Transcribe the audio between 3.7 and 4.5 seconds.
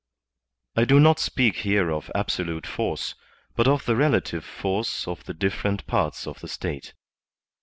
the relative